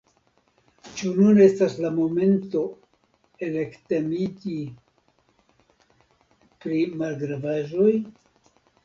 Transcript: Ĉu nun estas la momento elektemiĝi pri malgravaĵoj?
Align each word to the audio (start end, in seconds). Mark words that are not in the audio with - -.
Ĉu 0.99 1.09
nun 1.17 1.41
estas 1.47 1.73
la 1.83 1.91
momento 1.97 2.63
elektemiĝi 3.47 4.57
pri 6.65 6.81
malgravaĵoj? 7.03 7.93